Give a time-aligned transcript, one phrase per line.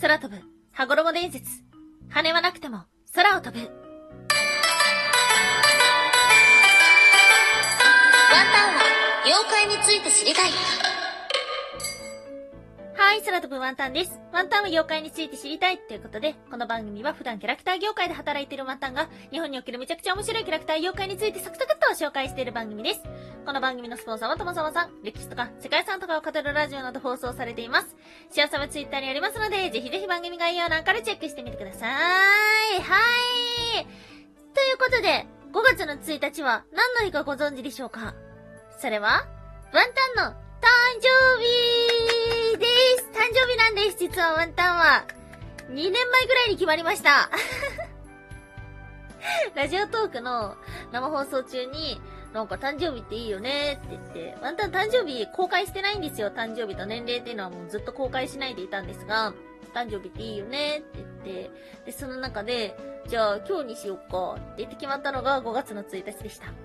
[0.00, 1.62] 空飛ぶ、羽衣伝説。
[2.08, 3.58] 羽はなくても、空を飛ぶ。
[3.58, 3.68] ワン
[8.52, 8.82] タンは、
[9.24, 10.50] 妖怪について知りたい。
[12.94, 14.18] はい、空飛ぶワンタンです。
[14.32, 23.02] ワンタンは妖怪について知りたいということで、この番組は普段キャラクター業界で働いているワンタンが、日本におけるめちゃくちゃ面白いキャラクター妖怪についてサクサクっと紹介している番組です。
[23.44, 27.96] この番組のスポンサーはともさまさん、歴史とか世界遺産とかを語るラジオなど放送されています。
[28.30, 31.90] 幸せはツイッターにありますので、ぜひぜひ番組概要欄からチェックしてみてください。
[32.80, 32.98] は
[33.80, 33.86] い。
[34.54, 38.14] ということで、5月の1日は何の日かご存知でしょうか？
[38.78, 39.26] それは、
[39.72, 39.86] ワン
[40.16, 40.36] タンの誕
[41.00, 41.08] 生
[41.42, 42.66] 日で
[42.98, 45.04] す誕生日なんです実はワンタンは。
[45.68, 47.28] 2年前ぐらいに決まりました。
[49.56, 50.56] ラジオトークの
[50.92, 52.00] 生放送中に、
[52.32, 56.30] なんか誕生日っていいよねって言って、ワンタン誕生日公開してないんですよ。
[56.30, 59.34] 誕生日と年齢っていうのはもうずっと公開しないでいたんですが、
[59.74, 61.50] 誕生日っていいよねって言って、
[61.86, 66.46] で、その中で、じゃあ今日にしよっかって言って決まったのが5月の1日でした。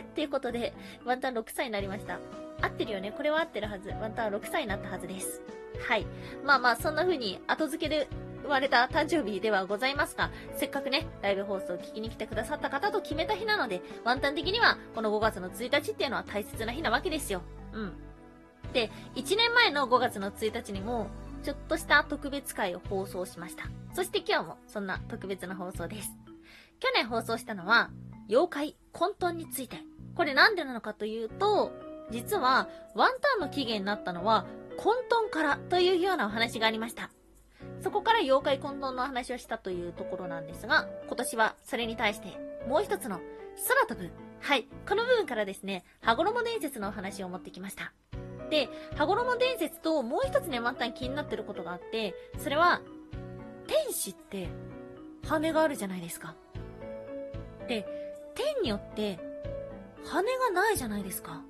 [0.00, 0.72] っていうことで、
[1.04, 2.18] ワンタン6歳になりました。
[2.62, 3.12] 合ってるよね？
[3.12, 3.90] これは合ってるはず。
[3.90, 5.42] ワンタン6歳になったはずです。
[5.86, 6.06] はい。
[6.44, 8.08] まあまあ、そんな風に後付けで
[8.44, 17.40] 生まれた誕生日ではございますが、せっかくね、ライブ放送を聞きに来てくださった方と決めた日なので、ワンタン的には、この5月の1日っていうのは大切な日なわけですよ。
[17.72, 17.92] うん。
[18.74, 21.06] で、1年前の5月の1日にも、
[21.42, 23.64] ちょっとした特別会を放送しました。
[23.94, 26.10] そして今日もそんな特別な放送です。
[26.80, 27.90] 去年放送したのは、
[28.28, 29.78] 妖怪混沌について。
[30.14, 31.72] これなんでなのかというと、
[32.10, 34.44] 実は、ワンタンの起源になったのは、
[34.76, 37.10] 混沌からというようなお話がありました。
[37.84, 42.28] そこから妖怪混沌の話をしたというところなんですが、今年はそれに対して
[42.66, 43.20] もう一つの
[43.68, 44.10] 空飛ぶ。
[44.40, 44.66] はい。
[44.88, 47.92] この部分からですね、羽衣伝説のお話を持ってきました。
[48.48, 52.80] で、羽衣伝説ともう一つね、また気になってることがあって、それは、
[53.66, 54.48] 天使って
[55.26, 56.34] 羽があるじゃないですか。
[57.68, 57.86] で、
[58.34, 59.18] 天によって
[60.04, 61.42] 羽がないじゃないですか。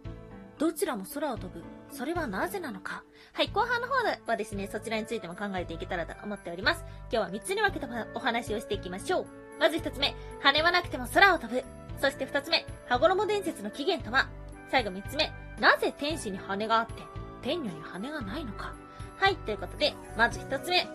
[0.58, 1.62] どちらも空を飛ぶ。
[1.90, 3.04] それはなぜなのか？
[3.32, 3.94] はい、後半の方
[4.26, 6.84] はですね、そちらについても考えていけたらと思っております。
[7.12, 9.26] 今日は3つに分けたお話をしていきましょう。
[9.60, 11.62] まず1つ目、羽はなくても空を飛ぶ。
[12.00, 14.28] そして2つ目、羽衣伝説の起源とは？
[14.70, 16.94] 最後3つ目、なぜ天使に羽があって、
[17.42, 18.74] 天女に羽がないのか？
[19.16, 20.88] はい、ということで、まず1つ目、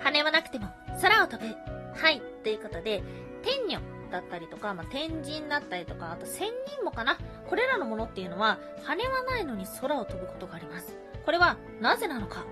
[0.00, 0.68] 羽はなくても
[1.02, 1.54] 空を飛ぶ。
[1.94, 3.02] はい、ということで、
[3.42, 3.80] 天女
[4.10, 10.96] だったりとか、まあ、天神だったりとか、あと仙人もかなこれらのものっていうのは、羽はないのに空を飛ぶことがあります。
[11.24, 12.44] これはなぜなのか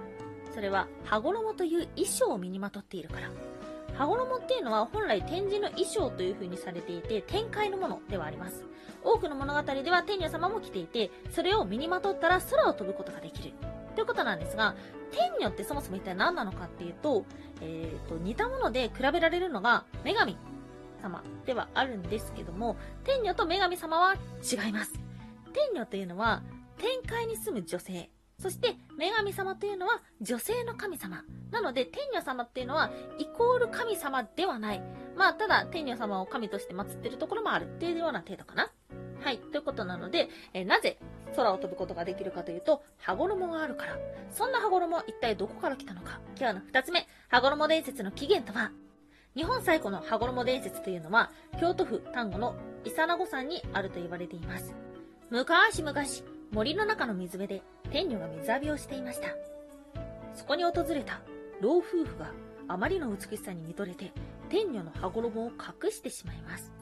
[0.54, 3.30] それは、羽衣という衣装を身にまとっているから。
[3.98, 8.64] 羽衣っていうのは本来天神の衣装という風にされていて、天界のものではあります。
[9.02, 13.54] 多くの物語では天女様も着ていて、それを身にまとったら空を飛ぶことができる。
[13.94, 14.76] ということなんですが、
[15.10, 17.24] 天女ってそもそも一体何なのかっていうと、
[17.60, 20.36] えっ、ー、と、似たもので比べられるのが、女神
[20.98, 24.92] 様ではあるんですけども、天女と女神様は違います。
[25.52, 26.42] 天女というのは、
[26.76, 28.10] 天界に住む女性。
[28.38, 31.24] そして、女神様というのは女性の神様。
[31.50, 34.82] なので、天女様っていうのは、イコール神様ではない。
[35.16, 38.70] まあ、ただ、天女様を神として祀ってるところもあるっていうような程度かな。
[39.20, 39.38] はい。
[39.38, 40.98] ということなので、えなぜ
[41.34, 43.98] 空を飛ぶことができるかというと、羽衣があるから。
[44.30, 46.20] そんな羽衣、一体どこから来たのか。
[46.38, 48.70] 今日の二つ目、羽衣伝説の起源とは
[49.38, 54.74] 日本最古の羽衣伝説というのは、京都府丹後の伊佐名湖山にあると言われています。
[55.30, 55.94] 昔々、
[56.50, 59.28] 森の中の水辺で天女が水浴びをしていました。
[60.34, 61.20] そこに訪れた
[61.60, 62.32] 老夫婦が
[62.66, 64.10] あまりの美しさに見とれて、
[64.48, 65.52] 天女の羽衣を
[65.84, 66.72] 隠してしまいます。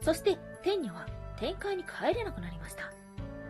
[0.00, 1.06] そして天女は
[1.38, 2.84] 天界に帰れなくなりました。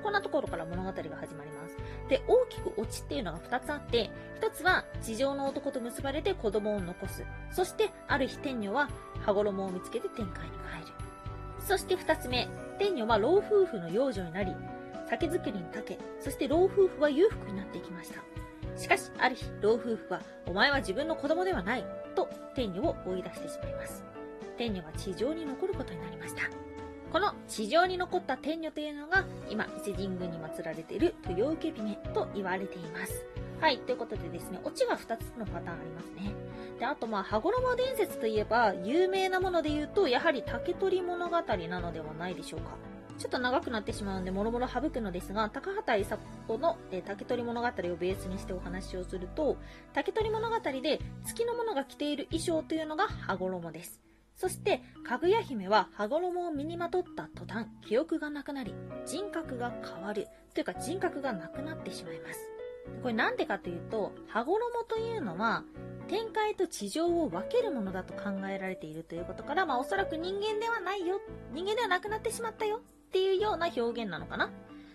[0.03, 1.05] こんなところから物語が始
[1.35, 1.77] まります。
[2.09, 4.11] で、大きくオチっていうのが2つあって、
[4.41, 7.25] 1つは地上の男と結ばれて子供を残す。
[7.51, 8.89] そして、ある日天女は
[9.21, 10.95] 羽衣を見つけて天界に帰る。
[11.61, 12.49] そして2つ目、
[12.79, 14.55] 天女は老夫婦の養女になり、
[15.09, 18.23] 酒造りに長け、そして老夫婦は裕福になっていきました。
[18.77, 21.85] しかし、ある日、老夫婦は、お前は自分の子供ではない、
[22.15, 24.05] と天女を追い出してしまいます。
[24.57, 26.43] 天女は地上に残ることになりました。
[27.13, 33.25] この地上に残った天女というのが、今、伊勢神宮に祀られている豊受姫と言われています。
[33.61, 36.35] はい、ということでですね、オチが2つのパターンありますね。
[36.79, 42.77] で、あとまあ、羽衣伝説といえば、有名なもので言うと、やはり竹取物語なのではないでしょうか。
[43.19, 49.57] ちょっと長くなってしまうんで、もろもろ省くのですが、高畑勲の、え竹取物語をベースにしてお話をすると、
[49.93, 54.08] 竹取物語で月の者が着ている衣装というのが羽衣です。
[54.39, 58.73] そして、かぐや姫は羽衣を身にまとった途端、記憶がなくなり、
[59.05, 60.29] 人格が変わる。
[60.55, 62.39] というか人格がなくなってしまいます。
[63.03, 65.65] これなんでかというと、羽衣というのは、
[66.07, 71.21] 天界と地上を分けるものだと考えられているということから、まあおそらく人間ではないよ、
[71.53, 72.81] 人間ではなくなってしまったよっ
[73.11, 74.51] ていうような表現なのかな。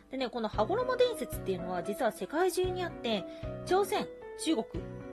[0.10, 3.26] でね、この羽衣伝説っていうのは実は世界中にあって、
[3.66, 4.08] 朝鮮、
[4.46, 4.66] 中国、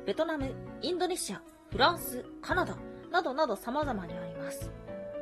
[0.06, 1.42] ベトナム、インドネシア、
[1.72, 2.76] フランス、カナダ、
[3.10, 4.70] などなど様々にあります。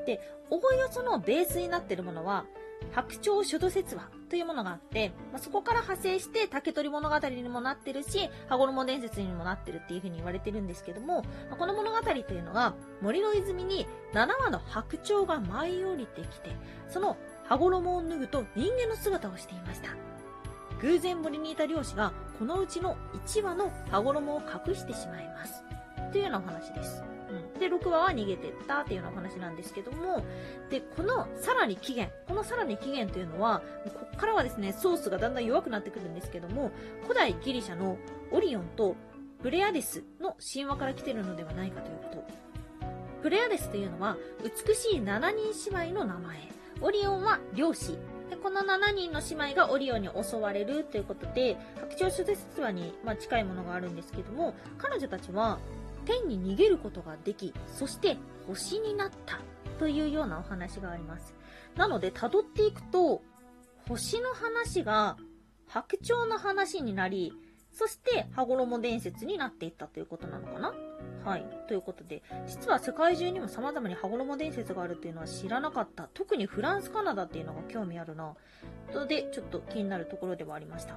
[0.06, 0.20] で、
[0.50, 2.46] おおよそのベースになっているものは、
[2.92, 16.50] 白鳥諸土説話というものがあって、まあ、そこから派生して竹取物語にもなってるし、羽衣伝説にもなってるっていう風に言われてるんですけども、まあ、この物語というのが森の泉に7羽の白鳥が舞い降りてきて、
[16.88, 19.90] その羽衣を脱ぐと人間の姿をしていました。
[20.80, 22.96] 偶然森にいた漁師がこのうちの
[23.26, 25.64] 1羽の羽衣を隠してしまいます。
[26.12, 27.17] というようなお話です。
[27.58, 30.24] で、6話は逃げてったっていうようなお話なんですけども、
[30.70, 36.70] で、このさらに起源、このさらに起源というのは、こっからはですね、ソースがだんだん弱くなってくるんですけども、
[37.02, 37.98] 古代ギリシャの
[38.32, 38.96] オリオンと
[39.42, 42.24] ブレアデスの神話から来てるのではないかということ。
[43.22, 46.38] ブレアデスというのは、美しい7人姉妹の名前。
[46.80, 47.98] オリオンは漁師。
[48.30, 55.58] でこの7人の姉妹がオリオンに襲われるということで、白鳥諸説話に、ま、近いものがあるんですけども、彼女たちは
[56.08, 58.16] 天に逃げることができ、そして
[58.46, 59.40] 星になった
[59.78, 61.34] というようなお話があります。
[61.76, 63.20] なので、辿っていくと、
[63.86, 65.18] 星の話が
[65.68, 67.34] 白鳥の話になり、
[67.70, 70.72] そして羽衣伝説になっていったということなのかな？
[71.24, 71.46] はい。
[71.68, 76.08] ということで、実は世界中にも様々に羽衣伝説があるっていうのは知らなかった。
[76.14, 78.34] 特にフランス、カナダっていうのが興味あるな。
[78.92, 80.96] とで、ちょっと気になるところではありました。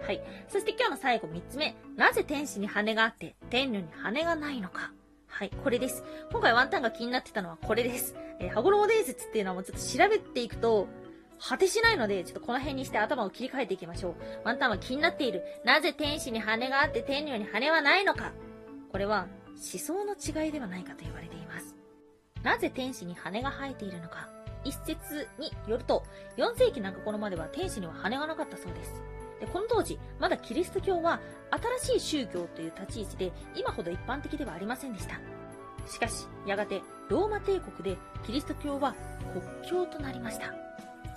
[0.00, 0.20] はい。
[0.48, 1.76] そして今日の最後3つ目。
[1.96, 4.92] なぜ天使に羽があって、天女に羽がないのか。
[5.28, 6.02] はい、これです。
[6.30, 8.14] 今回ワンタンが気になってたのはこれです。
[8.40, 10.88] えー、羽衣伝説っていうのはもうちょっと調べていくと、
[11.38, 14.14] 果てしないので、ちょっとこの辺にして頭を切り替えていきましょう。
[14.44, 15.42] ワンタンは気になっている。
[15.64, 18.32] なぜ天使に羽があって天女に羽はないのか。
[18.90, 21.74] これは思想の違いではないかと言われています。
[22.42, 24.28] なぜ天使に羽が生えているのか。
[24.64, 26.02] 一説によると、
[26.36, 29.02] 4世紀中頃までは天使には羽がなかったそうです。
[29.40, 31.20] で、この当時、まだキリスト教は
[31.80, 35.20] 新しい宗教という立ち位置で今ほど一般的ではありませんでした。
[35.86, 38.94] しかし、やがてローマ帝国でキリスト教は
[39.32, 40.52] 国教となりました。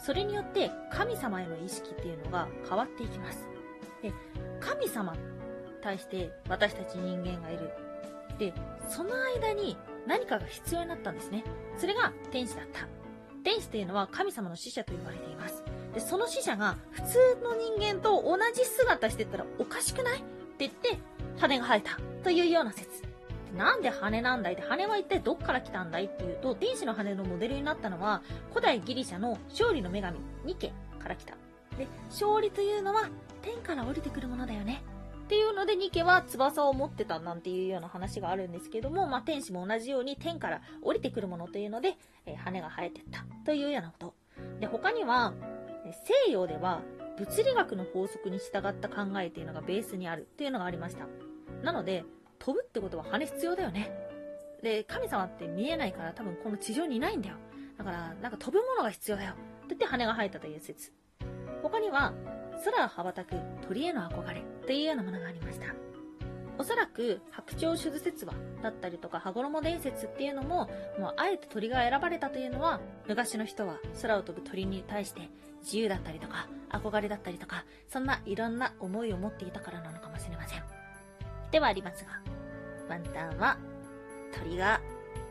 [0.04, 3.48] それによって神様への意識っていうのが変わっていきます。
[4.02, 4.14] で、
[4.60, 5.20] 神様に
[5.82, 7.72] 対して私たち人間がいる。
[8.38, 8.54] で、
[8.88, 9.78] その間に
[10.08, 11.44] 何かが必要になったんですね。
[11.78, 12.88] それが天使だった。
[13.44, 15.64] 天使というのは神様の使者と言われています。
[15.94, 20.26] で、その死者が普通の人間と同じ姿してたらおかしくないって
[20.60, 21.00] 言って、
[21.38, 23.04] 羽が生えたというような説。
[23.56, 28.22] なんで羽なんだいって羽は一体どっから来たんだいっていうと、天使の羽のモデルになったのは、
[28.52, 31.36] 古代ギリシャの勝利の女神、ニケから来た。
[31.78, 33.10] で、勝利というのは
[33.42, 34.84] 天から降りてくるものだよね。
[35.26, 44.14] っていうので、ニケは翼を持ってたなんていうような話があるんですけども、まあ、天使も同じように天から降りてくるものというので、えー、羽が生えてったというようなこと。
[44.60, 45.34] で、他には、
[45.94, 46.82] 西洋では
[47.18, 51.06] 物理学の法則に従った考えっていうのがベースにあるっていうのがありました。
[51.64, 52.06] なので、
[52.40, 53.92] 飛ぶってことは羽必要だよね。
[54.64, 57.36] で、神様って見えないから多分この地上にいないんだよ。
[57.78, 59.32] だから、なんか飛ぶものが必要だよ。
[59.32, 60.94] って言って羽が生えたという説。
[61.62, 62.14] 他には、
[62.64, 63.36] 空を羽ばたく
[63.68, 65.68] 鳥への憧れというようなものがありました。
[66.58, 70.70] おそらく白鳥手術説話だったりとか羽衣伝説っていうのも、
[71.00, 75.30] もうあえて鳥が選ばれたというのは、昔の人は空を飛ぶ鳥に対して
[75.62, 80.64] 自由だったりとか、憧れだったりとか、そんないろんな思いを持っていたからなのかもしれません。
[81.52, 82.22] ではありますが、
[82.90, 83.58] ワンタンは
[84.34, 84.82] 鳥が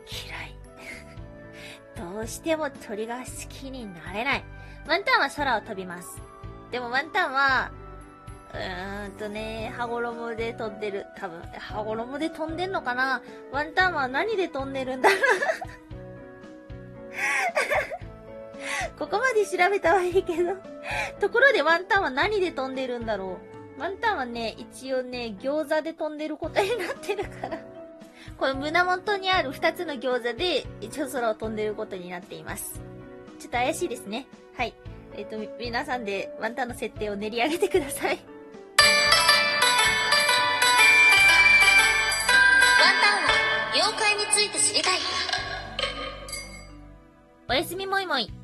[0.07, 0.55] 嫌い。
[1.95, 4.43] どうしても鳥が好きになれない。
[4.87, 6.21] ワンタンは空を飛びます。
[6.71, 7.71] でもワンタンは、
[8.53, 11.05] うーんとね、羽衣で飛んでる。
[11.17, 13.21] 多分、羽衣で飛んでんのかな？
[13.51, 15.19] ワンタンは何で飛んでるんだろう？
[18.99, 20.55] ここまで調べたはいいけど
[21.21, 23.39] ところでワンタンは何で飛んでるんだろ
[23.77, 23.81] う。
[23.81, 27.57] ワンタンはね、一応ね、餃子で飛んでることになってるから
[28.37, 32.81] この胸元にある二つの餃子で、一応空を飛んでることになっています。
[33.39, 34.27] ちょっと怪しいですね。
[34.57, 34.73] はい。
[35.15, 38.15] えっ、ー、と、皆さんでワンタンの設定を練り上げてください。
[38.15, 38.27] ワン
[43.01, 44.99] タンは妖怪について知りたい。
[47.47, 48.38] おやすみもいもい。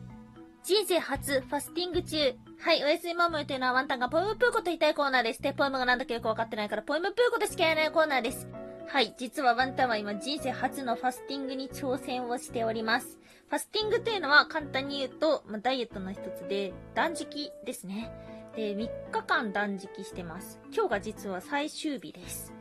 [0.65, 2.17] 人生初ファスティング中。
[2.59, 5.41] はい、おやすみももいというのはワンタンがポエムプーコと言いたいコーナーです。
[5.43, 8.47] で、ポエムがなんだかよくわかってないから、ポエムプーコとしか言えないコーナーです。
[8.87, 13.19] はい、実はワンタンは今人生初のファスティングに挑戦をしております。
[13.47, 18.11] ファスティングというのは簡単に言うと、まあ、ダイエットの一つで断食ですね。
[18.55, 20.59] で、3日間断食してます。
[20.73, 22.54] 今日が実は最終日です。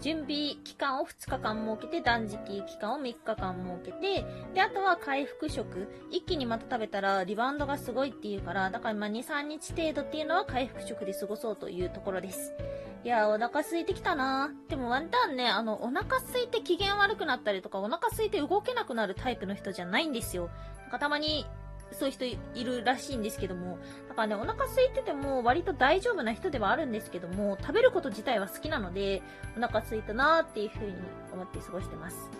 [0.00, 5.88] 準備期間を2日間設けて、断食期間を3日間設けて、で、あとは回復食。
[6.10, 12.54] 一気にまた食べたらリバウンドがすごいっていうから、だからま2、3日程度っていうのは回復食で過ごそうというところです。
[13.02, 20.50] いやー、お腹空いてきたなでもワンタンね、あの、お腹空いて機嫌悪くなったりとか、お腹空いて動けなくなるタイプの人じゃないんですよ。
[20.82, 21.46] なんかたまに、
[21.92, 23.78] そういう人いるらしいんですけども、
[24.08, 29.22] だからね、お腹空いてても割と大丈夫な人ではあるんですけども、食べること自体は好きなので、
[29.56, 30.94] お腹空いたなーっていう風に
[31.32, 32.30] 思って過ごしてます。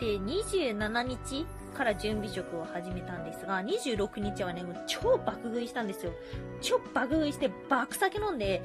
[0.00, 6.12] で、27日から準備食を始めたんですが、26日はね、もう超爆食いしたんですよ。
[6.60, 8.62] 超爆食いして爆酒飲んで、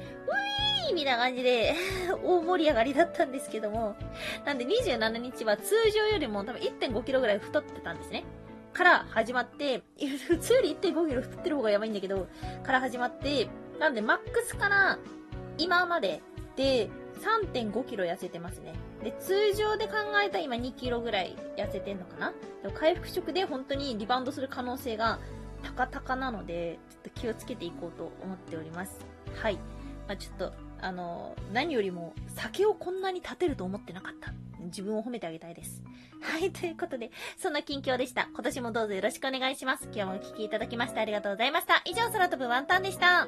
[0.88, 1.74] ウィーみたいな感じで、
[2.22, 3.96] 大盛り上がりだったんですけども、
[4.44, 8.24] なんで27日は通常よりも多分1.5キロぐらい太ってたんですね。
[8.72, 9.82] から始まって、
[10.28, 12.26] 普通より1.5キロ太ってる方がやばいんだけど、
[12.62, 13.48] から始まって、
[13.78, 14.98] なんでマックスから
[15.58, 16.22] 今まで
[16.56, 16.88] で
[17.44, 18.74] 3.5キロ痩せてますね。
[19.02, 22.32] で、通常で考えたら今2キロぐらい痩せてんのかな？
[22.74, 25.18] 回復食で本当にリバウンドする可能性が
[25.76, 28.98] 高々なので、ちょっと気をつけていこうと思っております。
[29.34, 29.54] はい。
[30.08, 34.32] まあ、ちょっと、あの、何よりも酒をこんなに立てると思ってなかった。
[34.64, 35.82] 自分を褒めてあげたいです。
[36.22, 38.28] はい、ということで、そんな近況でした。
[38.32, 39.88] 今年もどうぞよろしくお願いします。
[39.92, 41.82] 今日もお聴きいただきましてありがとうございました。
[41.84, 43.26] 以上、空飛ぶワンタンでした。